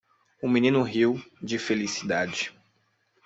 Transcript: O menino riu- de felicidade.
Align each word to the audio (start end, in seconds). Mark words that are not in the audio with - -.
O 0.41 0.47
menino 0.49 0.81
riu- 0.81 1.23
de 1.47 1.59
felicidade. 1.59 2.51